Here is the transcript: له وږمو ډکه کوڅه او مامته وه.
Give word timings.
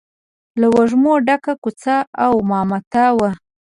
له 0.59 0.67
وږمو 0.75 1.13
ډکه 1.27 1.53
کوڅه 1.63 1.95
او 2.25 2.33
مامته 2.49 3.03
وه. 3.17 3.29